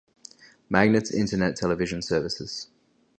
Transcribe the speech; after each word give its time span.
Magnet's 0.67 1.11
Internet 1.11 1.57
Television 1.57 2.01
services. 2.01 2.69